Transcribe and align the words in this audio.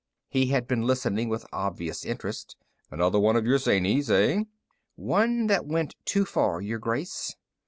He 0.29 0.47
had 0.47 0.67
been 0.67 0.81
listening 0.81 1.29
with 1.29 1.45
obvious 1.53 2.03
interest. 2.03 2.57
"Another 2.89 3.19
one 3.19 3.35
of 3.35 3.45
your 3.45 3.59
zanies, 3.59 4.09
eh?" 4.09 4.45
"One 4.95 5.45
that 5.45 5.67
went 5.67 5.93
too 6.05 6.25
far, 6.25 6.59
Your 6.59 6.79
Grace. 6.79 7.35